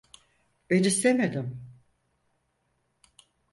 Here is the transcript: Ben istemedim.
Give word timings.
Ben 0.69 0.83
istemedim. 0.83 1.61